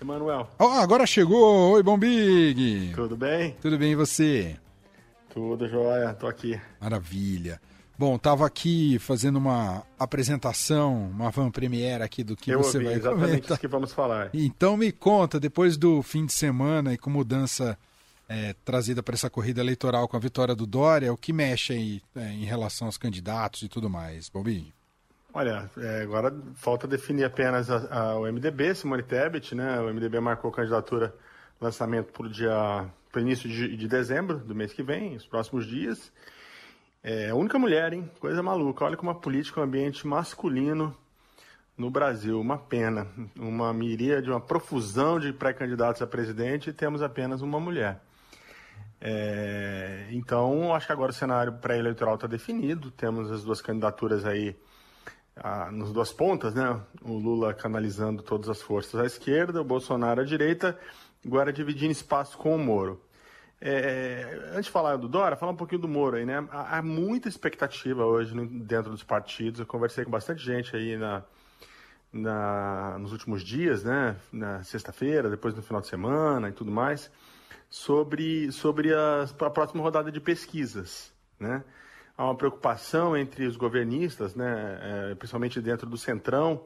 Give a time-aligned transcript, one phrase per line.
[0.00, 0.48] Emanuel.
[0.58, 1.72] Oh, agora chegou!
[1.72, 2.92] Oi, Bombig!
[2.94, 3.56] Tudo bem?
[3.60, 4.56] Tudo bem e você?
[5.28, 6.60] Tudo jóia, tô aqui.
[6.80, 7.60] Maravilha.
[7.98, 12.84] Bom, estava aqui fazendo uma apresentação, uma van premiere aqui do que Eu você ouvi,
[12.90, 13.50] vai exatamente comentar.
[13.50, 14.30] isso que vamos falar.
[14.32, 17.76] Então me conta, depois do fim de semana e com mudança
[18.28, 22.02] é, trazida para essa corrida eleitoral com a vitória do Dória, o que mexe aí
[22.14, 24.72] é, em relação aos candidatos e tudo mais, Bobinho?
[25.32, 29.78] Olha, é, agora falta definir apenas a, a, o MDB, Simone Tebet, né?
[29.80, 31.14] O MDB marcou candidatura,
[31.60, 35.66] lançamento para o dia, para início de, de dezembro do mês que vem, os próximos
[35.66, 36.10] dias.
[37.02, 38.10] É a única mulher, hein?
[38.18, 38.84] Coisa maluca.
[38.84, 40.96] Olha como a política é um ambiente masculino
[41.76, 42.40] no Brasil.
[42.40, 43.06] Uma pena.
[43.36, 48.00] Uma miríade, uma profusão de pré-candidatos a presidente e temos apenas uma mulher.
[49.00, 52.90] É, então, acho que agora o cenário pré-eleitoral está definido.
[52.90, 54.56] Temos as duas candidaturas aí
[55.42, 56.80] ah, nas duas pontas, né?
[57.02, 60.78] O Lula canalizando todas as forças à esquerda, o Bolsonaro à direita,
[61.24, 63.00] agora dividindo espaço com o Moro.
[63.60, 66.46] É, antes de falar do Dora, falar um pouquinho do Moro aí, né?
[66.50, 69.60] Há, há muita expectativa hoje no, dentro dos partidos.
[69.60, 71.24] Eu conversei com bastante gente aí na,
[72.12, 74.16] na, nos últimos dias, né?
[74.32, 77.10] Na sexta-feira, depois no final de semana e tudo mais,
[77.68, 81.64] sobre, sobre a, a próxima rodada de pesquisas, né?
[82.18, 84.78] Há uma preocupação entre os governistas, né?
[84.82, 86.64] É, principalmente dentro do Centrão,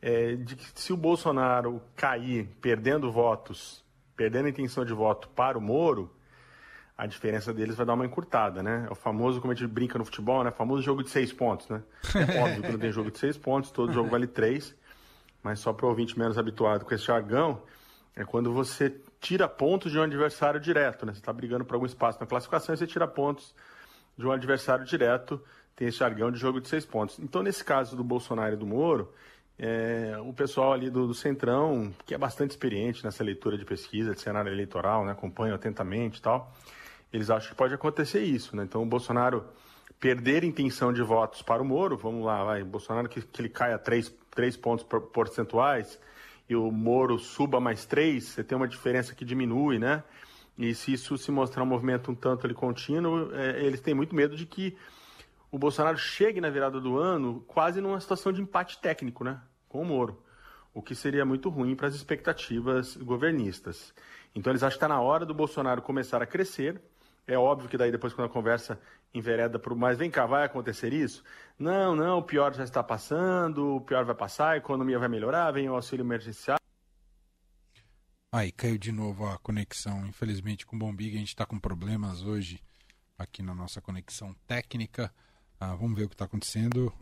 [0.00, 3.84] é, de que se o Bolsonaro cair perdendo votos
[4.16, 6.10] perdendo a intenção de voto para o Moro,
[6.96, 8.86] a diferença deles vai dar uma encurtada, né?
[8.88, 10.50] É o famoso, como a gente brinca no futebol, né?
[10.50, 11.82] O famoso jogo de seis pontos, né?
[12.14, 14.74] É óbvio que não tem jogo de seis pontos, todo jogo vale três,
[15.42, 17.62] mas só para o ouvinte menos habituado com esse jargão,
[18.14, 21.12] é quando você tira pontos de um adversário direto, né?
[21.12, 23.52] Você está brigando por algum espaço na classificação e você tira pontos
[24.16, 25.40] de um adversário direto,
[25.76, 27.18] tem esse jargão de jogo de seis pontos.
[27.18, 29.12] Então, nesse caso do Bolsonaro e do Moro,
[29.58, 34.14] é, o pessoal ali do, do, Centrão, que é bastante experiente nessa leitura de pesquisa,
[34.14, 36.52] de cenário eleitoral, né, acompanha atentamente e tal,
[37.12, 38.56] eles acham que pode acontecer isso.
[38.56, 38.64] Né?
[38.64, 39.44] Então, o Bolsonaro
[40.00, 43.78] perder intenção de votos para o Moro, vamos lá, vai, Bolsonaro que, que ele caia
[43.78, 45.98] três, três pontos percentuais
[46.48, 50.02] e o Moro suba mais três, você tem uma diferença que diminui, né?
[50.56, 54.14] E se isso se mostrar um movimento um tanto ali contínuo, é, eles têm muito
[54.14, 54.76] medo de que
[55.50, 59.40] o Bolsonaro chegue na virada do ano quase numa situação de empate técnico, né?
[59.68, 60.22] Com o Moro.
[60.72, 63.94] O que seria muito ruim para as expectativas governistas.
[64.34, 66.80] Então eles acham que está na hora do Bolsonaro começar a crescer.
[67.26, 68.78] É óbvio que daí depois quando a conversa
[69.14, 71.22] envereda para o mais vem cá, vai acontecer isso?
[71.56, 75.52] Não, não, o pior já está passando, o pior vai passar, a economia vai melhorar,
[75.52, 76.58] vem o auxílio emergencial.
[78.34, 82.22] Aí caiu de novo a conexão, infelizmente com o Bombig a gente está com problemas
[82.22, 82.60] hoje
[83.16, 85.14] aqui na nossa conexão técnica.
[85.60, 86.92] Ah, vamos ver o que está acontecendo.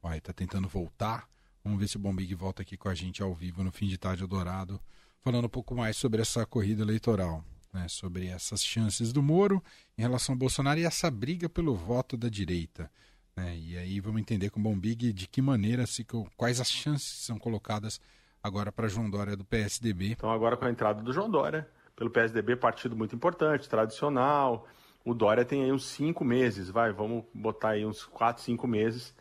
[0.00, 1.28] Vai, está tentando voltar.
[1.62, 3.98] Vamos ver se o Bombig volta aqui com a gente ao vivo no fim de
[3.98, 4.80] tarde Dourado,
[5.20, 9.62] falando um pouco mais sobre essa corrida eleitoral, né, sobre essas chances do Moro
[9.98, 12.90] em relação ao Bolsonaro e essa briga pelo voto da direita.
[13.36, 16.02] Né, e aí vamos entender com o Bombig de que maneira, se,
[16.34, 18.00] quais as chances são colocadas
[18.42, 20.12] agora para João Dória do PSDB.
[20.12, 24.66] Então agora com a entrada do João Dória, pelo PSDB, partido muito importante, tradicional,
[25.04, 29.14] o Dória tem aí uns cinco meses, vai, vamos botar aí uns quatro, cinco meses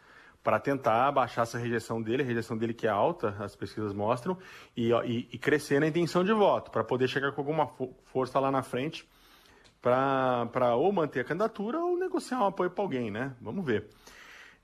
[0.44, 4.38] para tentar baixar essa rejeição dele, a rejeição dele que é alta, as pesquisas mostram,
[4.76, 7.68] e, e, e crescer na intenção de voto, para poder chegar com alguma
[8.06, 9.08] força lá na frente
[9.82, 13.36] para ou manter a candidatura ou negociar um apoio para alguém, né?
[13.42, 13.88] Vamos ver.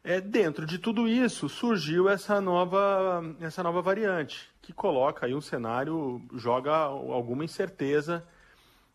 [0.04, 5.42] É, dentro de tudo isso surgiu essa nova, essa nova variante, que coloca aí um
[5.42, 8.26] cenário, joga alguma incerteza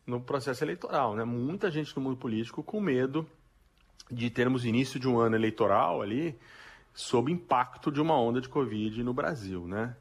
[0.07, 1.15] no processo eleitoral.
[1.15, 1.25] Né?
[1.25, 3.29] Muita gente no mundo político com medo
[4.11, 6.39] de termos início de um ano eleitoral ali
[6.95, 9.67] sob impacto de uma onda de Covid no Brasil.
[9.67, 9.95] Né?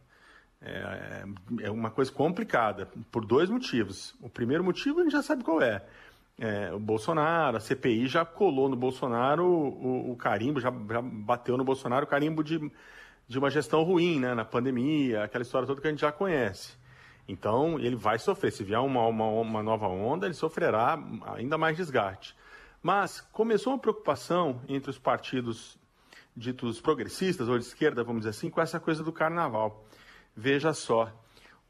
[0.61, 1.23] É,
[1.63, 4.15] é uma coisa complicada por dois motivos.
[4.21, 5.83] O primeiro motivo a gente já sabe qual é.
[6.43, 11.55] É o Bolsonaro, a CPI já colou no Bolsonaro o, o, carimbo, já, já, bateu
[11.55, 12.59] no Bolsonaro o carimbo de,
[13.27, 14.33] de uma gestão ruim né?
[14.33, 16.73] na pandemia, aquela história toda que a gente já conhece.
[17.27, 18.51] Então, ele vai sofrer.
[18.51, 20.97] Se vier uma, uma, uma nova onda, ele sofrerá
[21.35, 22.35] ainda mais desgaste.
[22.81, 25.77] Mas começou uma preocupação entre os partidos
[26.35, 29.85] ditos progressistas ou de esquerda, vamos dizer assim, com essa coisa do carnaval.
[30.35, 31.13] Veja só,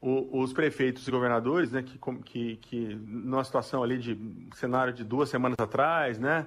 [0.02, 4.18] o, os prefeitos e governadores, né, que, que, que numa situação ali de
[4.56, 6.44] cenário de duas semanas atrás, né,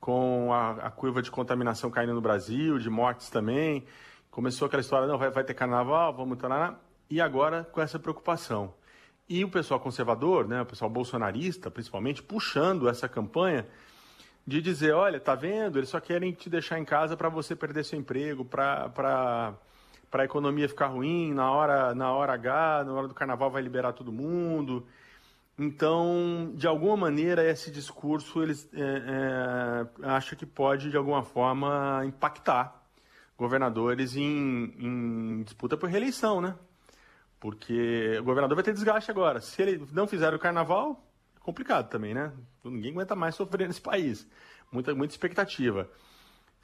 [0.00, 3.84] com a, a curva de contaminação caindo no Brasil, de mortes também,
[4.30, 6.38] começou aquela história, não, vai, vai ter carnaval, vamos...
[6.38, 8.74] Tarar, e agora com essa preocupação.
[9.28, 13.66] E o pessoal conservador, né, o pessoal bolsonarista, principalmente, puxando essa campanha
[14.46, 17.84] de dizer, olha, tá vendo, eles só querem te deixar em casa para você perder
[17.84, 19.54] seu emprego, para
[20.10, 23.62] para a economia ficar ruim, na hora, na hora H, na hora do carnaval vai
[23.62, 24.86] liberar todo mundo.
[25.58, 32.02] Então, de alguma maneira, esse discurso eles é, é, acha que pode, de alguma forma,
[32.06, 32.82] impactar
[33.38, 36.54] governadores em, em, disputa por reeleição, né?
[37.40, 39.40] Porque o governador vai ter desgaste agora.
[39.40, 41.02] Se ele não fizer o carnaval,
[41.36, 42.32] é complicado também, né?
[42.62, 44.26] Ninguém aguenta mais sofrer nesse país.
[44.70, 45.88] Muita, muita expectativa.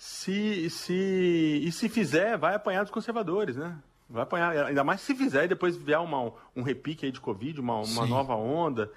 [0.05, 3.79] Se, se, e se fizer, vai apanhar dos conservadores, né?
[4.11, 7.61] Vai apanhar, ainda mais se fizer e depois vier uma, um repique aí de Covid,
[7.61, 8.91] uma, uma nova onda.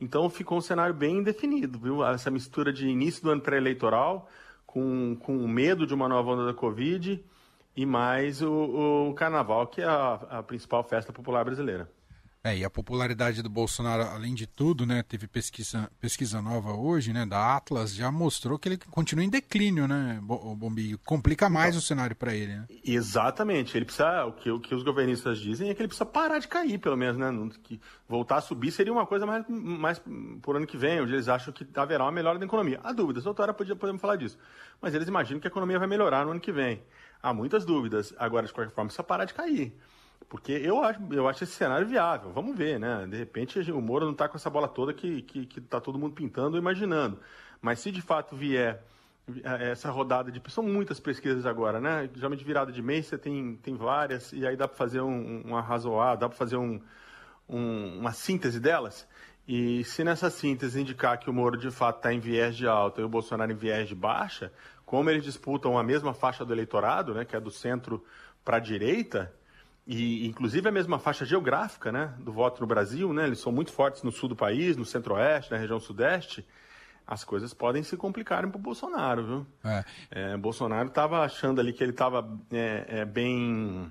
[0.00, 2.04] Então ficou um cenário bem definido, viu?
[2.04, 4.28] Essa mistura de início do ano pré-eleitoral
[4.66, 7.24] com, com medo de uma nova onda da Covid
[7.76, 11.88] e mais o, o Carnaval, que é a, a principal festa popular brasileira.
[12.48, 17.12] É, e a popularidade do Bolsonaro, além de tudo, né, teve pesquisa, pesquisa nova hoje,
[17.12, 20.56] né, da Atlas, já mostrou que ele continua em declínio, né, o?
[21.04, 22.66] Complica mais então, o cenário para ele, né?
[22.84, 23.76] Exatamente.
[23.76, 26.48] Ele precisa, o que, o que os governistas dizem é que ele precisa parar de
[26.48, 27.30] cair, pelo menos, né?
[27.62, 30.00] Que voltar a subir seria uma coisa mais, mais
[30.40, 32.80] por ano que vem, onde eles acham que haverá uma melhora da economia.
[32.82, 34.38] Há dúvidas, doutora, podemos falar disso.
[34.80, 36.82] Mas eles imaginam que a economia vai melhorar no ano que vem.
[37.22, 38.14] Há muitas dúvidas.
[38.18, 39.74] Agora, de qualquer forma, precisa parar de cair.
[40.28, 42.30] Porque eu acho, eu acho esse cenário viável.
[42.32, 43.06] Vamos ver, né?
[43.06, 45.98] De repente o Moro não está com essa bola toda que, que, que tá todo
[45.98, 47.18] mundo pintando ou imaginando.
[47.62, 48.82] Mas se de fato vier
[49.44, 50.40] é, essa rodada de.
[50.50, 52.08] São muitas pesquisas agora, né?
[52.14, 56.16] Geralmente virada de mês você tem, tem várias, e aí dá para fazer um, um
[56.18, 56.80] dá para fazer um,
[57.48, 59.06] um, uma síntese delas.
[59.46, 63.00] E se nessa síntese indicar que o Moro de fato está em viés de alta
[63.00, 64.52] e o Bolsonaro em viés de baixa,
[64.84, 68.04] como eles disputam a mesma faixa do eleitorado, né, que é do centro
[68.44, 69.34] para a direita,
[69.88, 73.72] e inclusive a mesma faixa geográfica né, do voto no Brasil, né, eles são muito
[73.72, 76.46] fortes no sul do país, no centro-oeste, na região sudeste,
[77.06, 79.46] as coisas podem se complicarem para o Bolsonaro, viu?
[79.64, 79.84] É.
[80.10, 83.90] É, Bolsonaro estava achando ali que ele estava é, é, bem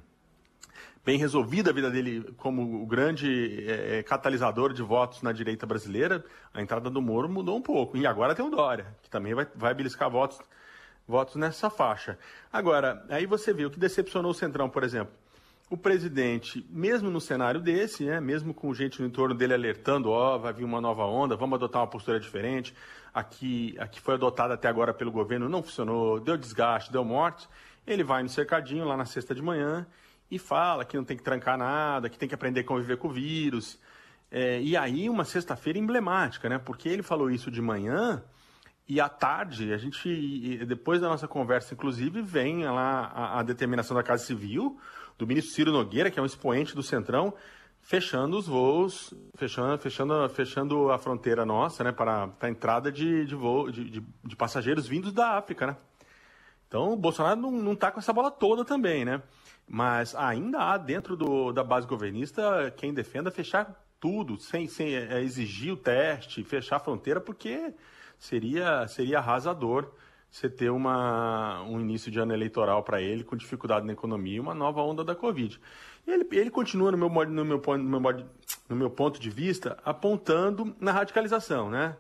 [1.04, 5.66] bem resolvida a vida dele como o grande é, é, catalisador de votos na direita
[5.66, 6.24] brasileira,
[6.54, 7.98] a entrada do Moro mudou um pouco.
[7.98, 10.40] E agora tem o Dória, que também vai, vai beliscar votos,
[11.08, 12.20] votos nessa faixa.
[12.54, 15.14] Agora, aí você viu que decepcionou o Centrão, por exemplo
[15.70, 20.36] o presidente, mesmo no cenário desse, né, mesmo com gente no entorno dele alertando, ó,
[20.36, 22.74] oh, vai vir uma nova onda, vamos adotar uma postura diferente,
[23.14, 27.50] aqui, aqui foi adotada até agora pelo governo, não funcionou, deu desgaste, deu morte,
[27.86, 29.86] ele vai no cercadinho lá na sexta de manhã
[30.32, 33.10] e fala que não tem que trancar nada, que tem que aprender a conviver com
[33.10, 33.80] o vírus.
[34.30, 36.60] É, e aí uma sexta-feira emblemática, né?
[36.60, 38.22] Porque ele falou isso de manhã
[38.88, 43.96] e à tarde, a gente, depois da nossa conversa, inclusive, vem lá a, a determinação
[43.96, 44.80] da Casa Civil,
[45.18, 47.34] do ministro Ciro Nogueira, que é um expoente do Centrão,
[47.82, 53.34] fechando os voos, fechando, fechando, fechando a fronteira nossa, né, para, a entrada de, de,
[53.34, 55.78] voo, de, de, de, passageiros vindos da África, né?
[56.68, 59.24] Então, o Bolsonaro não, não tá com essa bola toda também, né?
[59.66, 65.22] Mas ainda há dentro do, da base governista quem defenda fechar tudo, sem, sem é,
[65.22, 67.74] exigir o teste, fechar a fronteira, porque
[68.20, 69.92] seria, seria arrasador
[70.30, 74.40] você ter uma, um início de ano eleitoral para ele, com dificuldade na economia e
[74.40, 75.60] uma nova onda da Covid.
[76.06, 78.26] E ele, ele continua, no meu, no, meu, no, meu,
[78.70, 81.96] no meu ponto de vista, apontando na radicalização, né?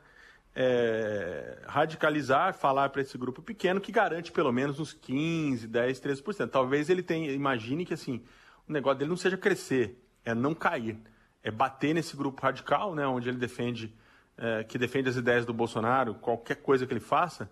[0.60, 6.50] É, radicalizar, falar para esse grupo pequeno que garante pelo menos uns 15, 10, 13%.
[6.50, 8.24] Talvez ele tenha, imagine que assim,
[8.68, 10.98] o negócio dele não seja crescer, é não cair,
[11.44, 13.96] é bater nesse grupo radical, né, onde ele defende,
[14.36, 17.50] é, que defende as ideias do Bolsonaro, qualquer coisa que ele faça,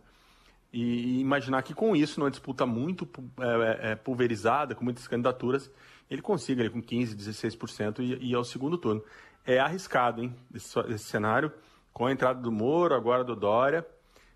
[0.75, 3.07] e, imaginar que com isso, numa disputa muito
[3.39, 5.71] é, é, é, pulverizada, com muitas candidaturas,
[6.09, 9.01] ele consiga ali, com 15%, 16% e ir ao segundo turno.
[9.45, 11.51] É arriscado, hein, esse, esse cenário.
[11.93, 13.85] Com a entrada do Moro, agora do Dória,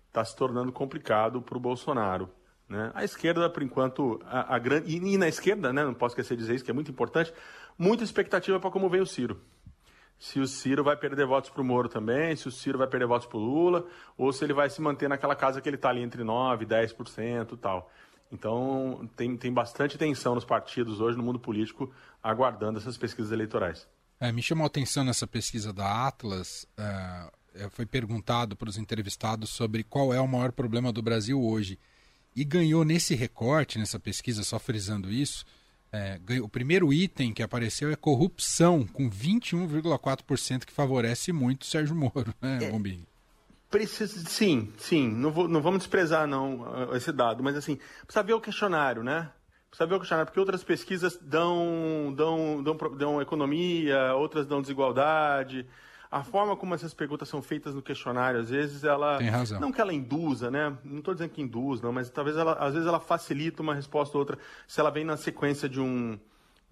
[0.08, 2.30] está se tornando complicado para o Bolsonaro.
[2.66, 2.90] Né?
[2.94, 4.96] A esquerda, por enquanto, a, a grande.
[4.96, 7.34] E, e, na esquerda, né, não posso esquecer de dizer isso, que é muito importante,
[7.78, 9.38] muita expectativa para como vem o Ciro
[10.20, 13.06] se o Ciro vai perder votos para o Moro também, se o Ciro vai perder
[13.06, 13.86] votos para o Lula,
[14.18, 16.66] ou se ele vai se manter naquela casa que ele está ali entre 9% e
[16.66, 17.90] 10% e tal.
[18.30, 21.90] Então, tem, tem bastante tensão nos partidos hoje, no mundo político,
[22.22, 23.88] aguardando essas pesquisas eleitorais.
[24.20, 29.48] É, me chamou a atenção nessa pesquisa da Atlas, é, foi perguntado para os entrevistados
[29.48, 31.78] sobre qual é o maior problema do Brasil hoje.
[32.36, 35.46] E ganhou nesse recorte, nessa pesquisa, só frisando isso,
[35.92, 41.94] é, o primeiro item que apareceu é corrupção, com 21,4%, que favorece muito o Sérgio
[41.94, 43.06] Moro, né, é, Bombinho?
[43.70, 45.08] Precisa, sim, sim.
[45.08, 49.30] Não, vou, não vamos desprezar não esse dado, mas assim, precisa ver o questionário, né?
[49.68, 55.66] Precisa ver o questionário, porque outras pesquisas dão, dão, dão, dão economia, outras dão desigualdade.
[56.10, 59.18] A forma como essas perguntas são feitas no questionário, às vezes ela.
[59.18, 59.60] Tem razão.
[59.60, 60.76] Não que ela induza, né?
[60.84, 64.16] Não estou dizendo que induz, não, mas talvez ela, às vezes ela facilita uma resposta
[64.16, 64.36] ou outra
[64.66, 66.18] se ela vem na sequência de um.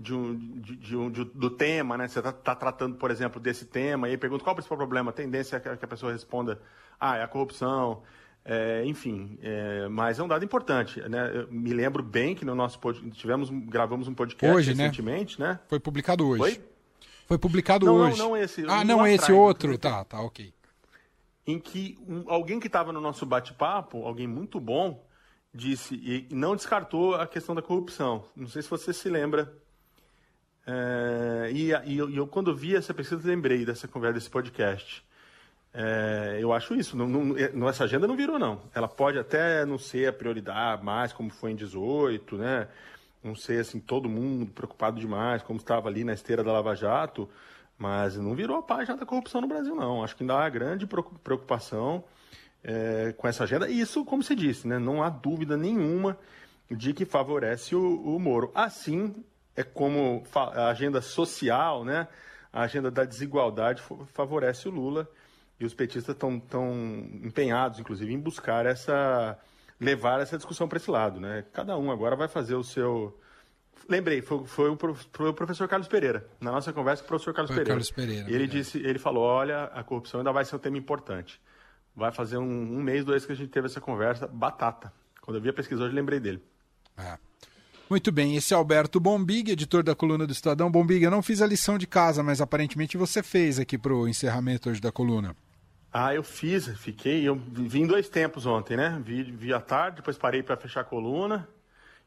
[0.00, 2.06] De um, de, de um de, do tema, né?
[2.06, 5.10] Você está tá tratando, por exemplo, desse tema, e pergunta qual é o principal problema.
[5.10, 6.60] A tendência é que a pessoa responda,
[7.00, 8.00] ah, é a corrupção,
[8.44, 11.32] é, enfim, é, mas é um dado importante, né?
[11.34, 12.78] Eu me lembro bem que no nosso
[13.10, 14.84] tivemos gravamos um podcast hoje, né?
[14.84, 15.48] recentemente, né?
[15.48, 15.60] né?
[15.68, 16.38] Foi publicado hoje.
[16.38, 16.77] Foi?
[17.28, 18.18] Foi publicado não, hoje.
[18.18, 18.64] Não, não esse.
[18.66, 19.76] Ah, não esse atrás, outro.
[19.76, 20.50] Tá, tá, ok.
[21.46, 25.06] Em que um, alguém que estava no nosso bate-papo, alguém muito bom,
[25.52, 28.24] disse e não descartou a questão da corrupção.
[28.34, 29.54] Não sei se você se lembra.
[30.66, 35.04] É, e, e eu, eu, quando vi essa pesquisa, lembrei dessa conversa, desse podcast.
[35.74, 36.96] É, eu acho isso.
[36.96, 38.62] Não, não, essa agenda não virou, não.
[38.74, 42.68] Ela pode até não ser a prioridade mais, como foi em 18, né?
[43.28, 47.28] Não ser assim, todo mundo preocupado demais, como estava ali na esteira da Lava Jato,
[47.76, 50.02] mas não virou a página da corrupção no Brasil, não.
[50.02, 52.04] Acho que ainda há grande preocupação
[52.64, 53.68] é, com essa agenda.
[53.68, 54.78] E isso, como você disse, né?
[54.78, 56.18] Não há dúvida nenhuma
[56.70, 58.50] de que favorece o, o Moro.
[58.54, 59.14] Assim
[59.54, 62.08] é como a agenda social, né?
[62.52, 63.82] A agenda da desigualdade
[64.12, 65.08] favorece o Lula
[65.60, 66.72] e os petistas estão tão
[67.22, 69.38] empenhados, inclusive, em buscar essa.
[69.80, 71.20] Levar essa discussão para esse lado.
[71.20, 71.44] Né?
[71.52, 73.18] Cada um agora vai fazer o seu.
[73.88, 76.28] Lembrei, foi, foi, o, foi o professor Carlos Pereira.
[76.40, 77.74] Na nossa conversa com o professor Carlos foi Pereira.
[77.74, 78.30] Carlos Pereira.
[78.30, 81.40] Ele, disse, ele falou: olha, a corrupção ainda vai ser um tema importante.
[81.94, 84.92] Vai fazer um, um mês, dois que a gente teve essa conversa, batata.
[85.20, 86.42] Quando eu vi a pesquisa hoje, lembrei dele.
[86.96, 87.18] É.
[87.90, 90.70] Muito bem, esse é Alberto Bombig, editor da coluna do Estadão.
[90.70, 94.06] Bombig, eu não fiz a lição de casa, mas aparentemente você fez aqui para o
[94.06, 95.34] encerramento hoje da coluna.
[96.00, 97.28] Ah, eu fiz, fiquei.
[97.28, 99.02] Eu vim dois tempos ontem, né?
[99.04, 101.48] Vi, vi à tarde, depois parei para fechar a coluna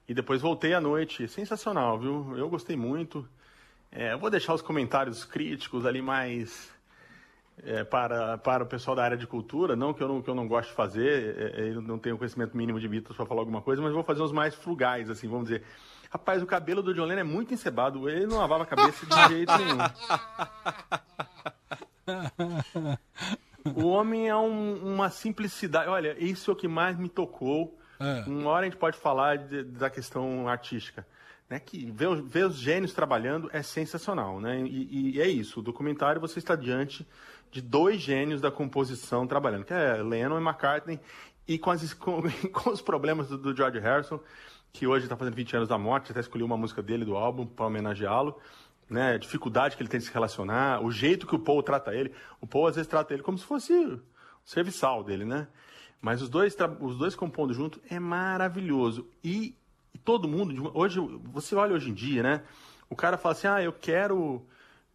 [0.08, 1.28] e depois voltei à noite.
[1.28, 2.38] Sensacional, viu?
[2.38, 3.28] Eu gostei muito.
[3.92, 6.72] É, eu vou deixar os comentários críticos ali mais
[7.66, 9.76] é, para, para o pessoal da área de cultura.
[9.76, 12.18] Não que eu não, que eu não gosto de fazer, é, é eu não tenho
[12.18, 15.28] conhecimento mínimo de Beatles para falar alguma coisa, mas vou fazer uns mais frugais, assim,
[15.28, 15.64] vamos dizer.
[16.10, 18.08] Rapaz, o cabelo do John Lennon é muito encebado.
[18.08, 19.80] Ele não lavava a cabeça de jeito nenhum.
[23.76, 25.90] O homem é um, uma simplicidade.
[25.90, 27.78] Olha, isso é o que mais me tocou.
[28.00, 28.24] É.
[28.28, 31.06] Uma hora a gente pode falar de, da questão artística.
[31.50, 34.40] Né, que ver, ver, os gênios trabalhando é sensacional.
[34.40, 34.62] Né?
[34.62, 37.06] E, e, é isso, o documentário você está diante
[37.52, 41.00] de dois gênios da composição trabalhando, que é Lennon e McCartney,
[41.46, 42.22] e com, as, com,
[42.54, 44.20] com os problemas do, do, George Harrison,
[44.72, 47.46] que hoje está fazendo 20 anos da morte, até escolhi uma música dele do álbum
[47.46, 48.40] para homenageá-lo
[48.92, 51.96] né, a dificuldade que ele tem de se relacionar, o jeito que o Paul trata
[51.96, 52.12] ele.
[52.42, 54.02] O Paul às vezes trata ele como se fosse o
[54.44, 55.48] serviçal dele, né?
[56.02, 59.08] Mas os dois, os dois compondo junto é maravilhoso.
[59.24, 59.56] E,
[59.94, 61.00] e todo mundo, hoje,
[61.32, 62.44] você olha hoje em dia, né?
[62.90, 64.46] O cara fala assim: ah, eu quero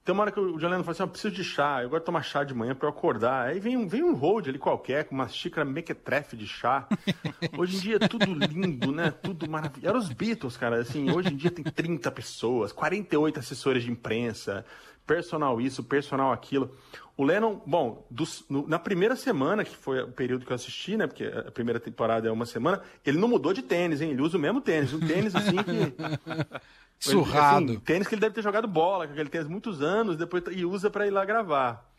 [0.07, 2.03] tem uma hora que o John Lennon fala assim, eu preciso de chá, eu gosto
[2.03, 3.49] de tomar chá de manhã para eu acordar.
[3.49, 6.87] Aí vem, vem um hold ali qualquer, com uma xícara mequetrefe de chá.
[7.59, 9.11] Hoje em dia é tudo lindo, né?
[9.11, 9.85] Tudo maravilhoso.
[9.85, 14.65] Eram os Beatles, cara, assim, hoje em dia tem 30 pessoas, 48 assessores de imprensa,
[15.05, 16.71] personal isso, personal aquilo.
[17.17, 20.97] O Lennon, bom, dos, no, na primeira semana, que foi o período que eu assisti,
[20.97, 21.09] né?
[21.09, 24.11] Porque a primeira temporada é uma semana, ele não mudou de tênis, hein?
[24.11, 25.95] Ele usa o mesmo tênis, um tênis assim que.
[26.99, 27.73] Surrado.
[27.73, 30.65] Assim, tênis que ele deve ter jogado bola, que ele tem muitos anos, depois e
[30.65, 31.91] usa para ir lá gravar.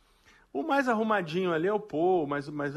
[0.51, 2.73] O mais arrumadinho ali é o Paul, mas, mas,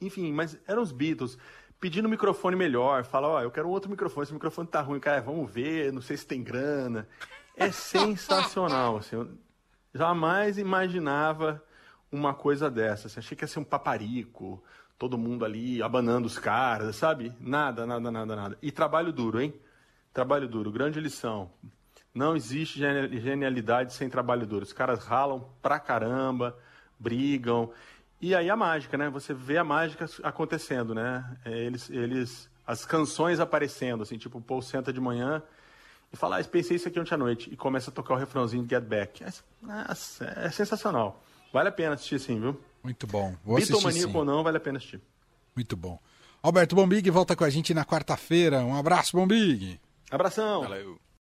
[0.00, 1.38] enfim, mas eram os Beatles
[1.80, 4.80] pedindo um microfone melhor, fala, ó, oh, eu quero um outro microfone, esse microfone tá
[4.80, 7.08] ruim, cara, vamos ver, não sei se tem grana.
[7.56, 9.28] É sensacional, assim, eu
[9.92, 11.62] jamais imaginava
[12.10, 14.62] uma coisa dessa, assim, achei que ia ser um paparico,
[14.96, 17.32] todo mundo ali abanando os caras, sabe?
[17.40, 18.58] Nada, nada, nada, nada.
[18.62, 19.52] E trabalho duro, hein?
[20.12, 21.50] Trabalho duro, grande lição.
[22.14, 24.64] Não existe genialidade sem trabalho duro.
[24.64, 26.56] Os caras ralam pra caramba,
[26.98, 27.70] brigam.
[28.20, 29.08] E aí a mágica, né?
[29.08, 31.24] Você vê a mágica acontecendo, né?
[31.44, 35.42] É, eles, eles, as canções aparecendo, assim, tipo, o Paul senta de manhã
[36.12, 37.50] e fala, ah, pensei isso aqui ontem à noite.
[37.50, 39.24] E começa a tocar o refrãozinho de Get Back.
[39.24, 41.24] É, nossa, é sensacional.
[41.52, 42.60] Vale a pena assistir sim, viu?
[42.84, 43.34] Muito bom.
[43.44, 44.16] Vou assistir sim.
[44.16, 45.00] ou não, vale a pena assistir.
[45.56, 45.98] Muito bom.
[46.42, 48.60] Alberto Bombig volta com a gente na quarta-feira.
[48.60, 49.80] Um abraço, Bombig.
[50.12, 50.62] Abração.
[50.62, 51.00] Valeu.